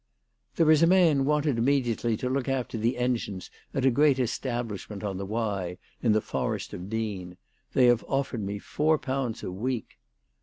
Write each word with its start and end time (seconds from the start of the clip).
"There 0.55 0.71
is 0.71 0.81
a 0.81 0.87
man 0.87 1.25
wanted 1.25 1.59
immediately 1.59 2.17
to 2.17 2.27
look 2.27 2.49
after 2.49 2.75
the 2.75 2.97
engines 2.97 3.51
at 3.71 3.85
a 3.85 3.91
great 3.91 4.17
establishment 4.17 5.03
on 5.03 5.17
the 5.19 5.27
Wye, 5.27 5.77
in 6.01 6.11
the 6.13 6.21
Forest 6.21 6.73
of 6.73 6.89
Dean. 6.89 7.37
They 7.73 7.85
have 7.85 8.03
offered 8.07 8.41
me 8.41 8.57
four 8.57 8.97
pounds 8.97 9.43
a 9.43 9.51
week." 9.51 9.99